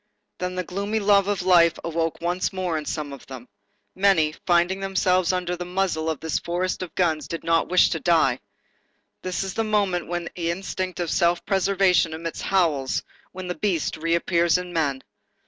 [0.39, 3.47] Then the gloomy love of life awoke once more in some of them.
[3.93, 7.99] Many, finding themselves under the muzzles of this forest of guns, did not wish to
[7.99, 8.39] die.
[9.21, 13.95] This is a moment when the instinct of self preservation emits howls, when the beast
[13.95, 15.03] reappears in men.